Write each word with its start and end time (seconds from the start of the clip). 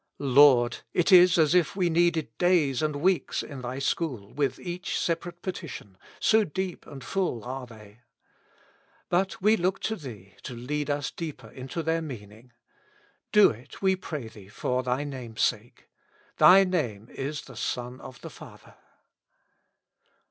Lord! 0.33 0.79
it 0.95 1.11
is 1.11 1.37
as 1.37 1.53
if 1.53 1.75
we 1.75 1.87
needed 1.87 2.35
days 2.39 2.81
and 2.81 2.95
weeks 2.95 3.43
in 3.43 3.61
Thy 3.61 3.77
school 3.77 4.33
with 4.33 4.57
each 4.59 4.99
separate 4.99 5.43
petition, 5.43 5.95
so 6.19 6.43
deep 6.43 6.87
and 6.87 7.03
full 7.03 7.43
are 7.43 7.67
they. 7.67 7.99
But 9.09 9.43
we 9.43 9.55
look 9.55 9.79
to 9.81 9.95
Thee 9.95 10.33
to 10.41 10.55
lead 10.55 10.89
us 10.89 11.11
deeper 11.11 11.49
into 11.51 11.83
their 11.83 12.01
meaning; 12.01 12.51
do 13.31 13.51
it, 13.51 13.83
we 13.83 13.95
pray 13.95 14.27
Thee, 14.27 14.47
for 14.47 14.81
Thy 14.81 15.03
name's 15.03 15.43
sake; 15.43 15.87
Thy 16.39 16.63
name 16.63 17.07
is 17.11 17.43
Son 17.53 18.01
of 18.01 18.21
the 18.21 18.31
Father. 18.31 18.73